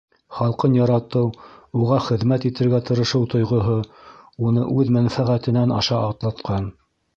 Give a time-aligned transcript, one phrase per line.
[0.35, 1.27] Халҡын яратыу,
[1.81, 3.77] уға хеҙмәт итергә тырышыу тойғоһо
[4.49, 6.71] уны үҙ мәнфәғәтенән аша атлатҡан!.